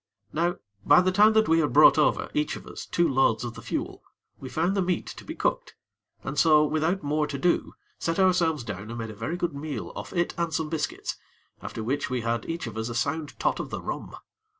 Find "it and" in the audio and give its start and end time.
10.11-10.55